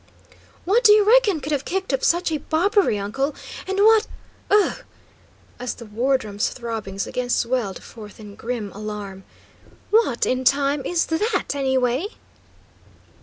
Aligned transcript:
"What 0.65 0.83
do 0.83 0.93
you 0.93 1.03
reckon 1.03 1.41
could 1.41 1.51
have 1.51 1.63
kicked 1.63 1.93
up 1.93 2.03
such 2.03 2.31
a 2.31 2.39
bobbery, 2.39 2.97
uncle? 2.97 3.35
And 3.67 3.77
what 3.81 4.07
ugh!" 4.49 4.83
as 5.59 5.75
the 5.75 5.85
wardrum's 5.85 6.49
throbbings 6.49 7.05
again 7.05 7.29
swelled 7.29 7.83
forth 7.83 8.19
in 8.19 8.33
grim 8.33 8.71
alarm. 8.71 9.25
"What 9.91 10.25
in 10.25 10.43
time 10.43 10.83
is 10.87 11.05
that, 11.05 11.53
anyway?" 11.53 12.07